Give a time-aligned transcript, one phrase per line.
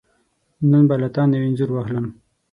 [0.71, 2.05] نن به له تانه یو انځور واخلم.